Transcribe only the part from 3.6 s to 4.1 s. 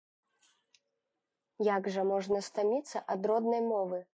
мовы?